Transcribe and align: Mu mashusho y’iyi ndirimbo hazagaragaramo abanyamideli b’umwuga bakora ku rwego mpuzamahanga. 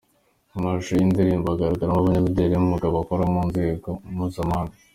Mu 0.51 0.59
mashusho 0.63 0.91
y’iyi 0.95 1.11
ndirimbo 1.11 1.47
hazagaragaramo 1.49 1.97
abanyamideli 1.99 2.53
b’umwuga 2.53 2.95
bakora 2.95 3.23
ku 3.31 3.45
rwego 3.51 3.89
mpuzamahanga. 4.15 4.75